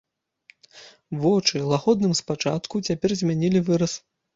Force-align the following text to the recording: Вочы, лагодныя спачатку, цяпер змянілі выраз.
Вочы, 1.25 1.55
лагодныя 1.75 2.21
спачатку, 2.23 2.85
цяпер 2.89 3.09
змянілі 3.25 3.67
выраз. 3.75 3.93